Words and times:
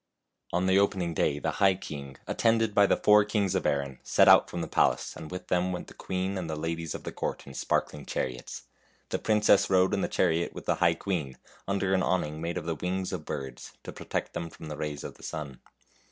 On 0.51 0.65
the 0.65 0.79
opening 0.79 1.13
day 1.13 1.37
the 1.37 1.51
High 1.61 1.75
King, 1.75 2.17
attended 2.25 2.73
by 2.73 2.87
the 2.87 2.97
four 2.97 3.23
kings 3.23 3.53
of 3.53 3.67
Erin, 3.67 3.99
set 4.01 4.27
out 4.27 4.49
from 4.49 4.61
the 4.61 4.67
palace, 4.67 5.15
and 5.15 5.29
with 5.29 5.49
them 5.49 5.71
went 5.71 5.85
the 5.89 5.93
queen 5.93 6.39
and 6.39 6.49
the 6.49 6.55
ladies 6.55 6.95
of 6.95 7.03
the 7.03 7.11
court 7.11 7.45
in 7.45 7.53
sparkling 7.53 8.07
chariots. 8.07 8.63
The 9.09 9.19
princess 9.19 9.69
rode 9.69 9.93
in 9.93 10.01
the 10.01 10.07
chariot 10.07 10.55
with 10.55 10.65
the 10.65 10.73
High 10.81 10.95
Queen, 10.95 11.37
under 11.67 11.93
an 11.93 12.01
awning 12.01 12.41
made 12.41 12.57
of 12.57 12.65
the 12.65 12.73
wings 12.73 13.13
of 13.13 13.25
birds, 13.25 13.73
to 13.83 13.93
protect 13.93 14.33
them 14.33 14.49
from 14.49 14.69
the 14.69 14.75
rays 14.75 15.03
of 15.03 15.17
the 15.17 15.23
sun. 15.23 15.59